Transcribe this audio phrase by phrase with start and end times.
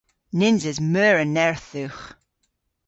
[0.37, 2.03] Nyns eus meur a nerth dhywgh.